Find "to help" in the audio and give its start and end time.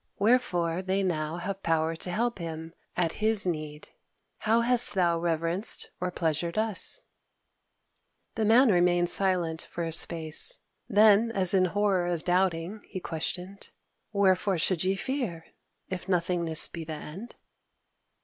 1.95-2.39